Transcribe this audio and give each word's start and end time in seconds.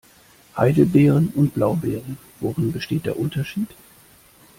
Heidelbeeren 0.57 1.27
und 1.27 1.53
Blaubeeren- 1.53 2.17
worin 2.39 2.71
besteht 2.71 3.05
der 3.05 3.19
Unterschied? 3.19 3.67